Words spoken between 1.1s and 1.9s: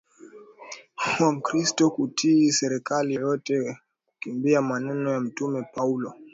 wa Mkristo